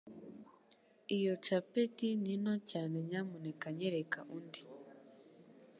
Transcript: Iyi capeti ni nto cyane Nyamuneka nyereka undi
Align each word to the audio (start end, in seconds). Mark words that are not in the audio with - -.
Iyi 1.15 1.31
capeti 1.45 2.07
ni 2.23 2.35
nto 2.41 2.53
cyane 2.69 2.95
Nyamuneka 3.09 3.65
nyereka 3.77 4.19
undi 4.37 4.61